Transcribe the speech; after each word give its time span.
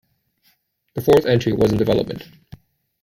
The 0.95 1.01
fourth 1.03 1.27
entry 1.27 1.53
was 1.53 1.71
in 1.71 1.77
development. 1.77 2.23